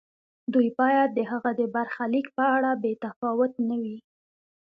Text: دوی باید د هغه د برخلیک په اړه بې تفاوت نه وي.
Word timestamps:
دوی 0.53 0.69
باید 0.79 1.09
د 1.13 1.19
هغه 1.31 1.51
د 1.59 1.61
برخلیک 1.75 2.27
په 2.37 2.43
اړه 2.55 2.71
بې 2.81 2.93
تفاوت 3.03 3.53
نه 3.67 3.75
وي. 3.81 3.97